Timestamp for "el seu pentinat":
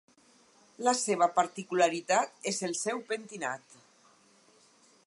2.69-3.79